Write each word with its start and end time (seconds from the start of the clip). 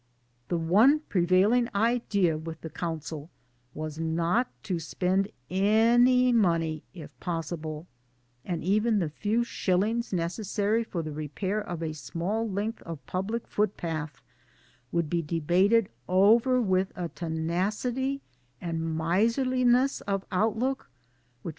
The 0.47 0.57
one 0.57 1.01
prevailing 1.09 1.69
idea 1.75 2.35
with 2.35 2.61
the 2.61 2.71
Council 2.71 3.29
was 3.75 3.99
not 3.99 4.47
to 4.63 4.79
spend 4.79 5.27
any 5.51 6.33
money 6.33 6.81
if 6.91 7.15
possible; 7.19 7.85
and 8.43 8.63
even 8.63 8.97
the 8.97 9.09
few 9.09 9.43
shillings 9.43 10.11
necessary 10.11 10.83
for 10.83 11.03
the 11.03 11.11
repair 11.11 11.61
of 11.61 11.83
a 11.83 11.93
small 11.93 12.49
length 12.49 12.81
of 12.81 13.05
public 13.05 13.47
footpath 13.47 14.23
would 14.91 15.07
be 15.07 15.21
debated 15.21 15.87
over 16.07 16.59
with 16.59 16.91
a 16.95 17.09
tenacity 17.09 18.23
and 18.59 18.97
miserliness 18.97 20.01
of 20.07 20.25
outlook 20.31 20.89
which! 21.43 21.49